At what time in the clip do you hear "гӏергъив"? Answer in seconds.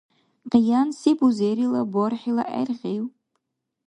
2.51-3.05